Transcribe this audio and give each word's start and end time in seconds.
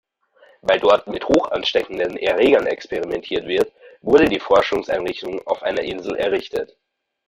Weil 0.63 0.79
dort 0.79 1.05
mit 1.05 1.27
hochansteckenden 1.29 2.17
Erregern 2.17 2.65
experimentiert 2.65 3.45
wird, 3.45 3.71
wurde 4.01 4.25
die 4.29 4.39
Forschungseinrichtung 4.39 5.45
auf 5.45 5.61
einer 5.61 5.83
Insel 5.83 6.15
errichtet. 6.15 6.75